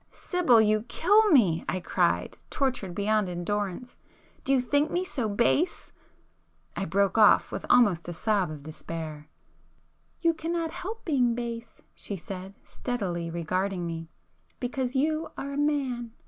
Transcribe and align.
"Sibyl, 0.09 0.59
you 0.59 0.81
kill 0.87 1.29
me!" 1.29 1.63
I 1.69 1.79
cried, 1.79 2.35
tortured 2.49 2.95
beyond 2.95 3.29
endurance, 3.29 3.97
"Do 4.43 4.51
you 4.51 4.59
think 4.59 4.89
me 4.89 5.05
so 5.05 5.29
base——" 5.29 5.91
I 6.75 6.85
broke 6.85 7.19
off 7.19 7.51
with 7.51 7.67
almost 7.69 8.09
a 8.09 8.13
sob 8.13 8.49
of 8.49 8.63
despair. 8.63 9.29
"You 10.19 10.33
cannot 10.33 10.71
help 10.71 11.05
being 11.05 11.35
base," 11.35 11.83
she 11.93 12.15
said, 12.17 12.55
steadily 12.63 13.29
regarding 13.29 13.85
me,—"because 13.85 14.95
you 14.95 15.27
are 15.37 15.53
a 15.53 15.57
man. 15.59 16.13